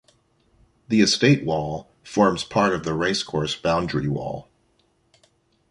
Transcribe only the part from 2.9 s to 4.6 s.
racecourse boundary wall.